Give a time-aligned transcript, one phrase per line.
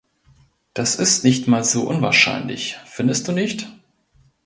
[0.73, 3.69] Das ist nicht mal so unwahrscheinlich, findest du nicht?